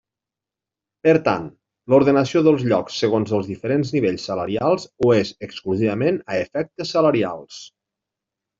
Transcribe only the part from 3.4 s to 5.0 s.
els diferents nivells salarials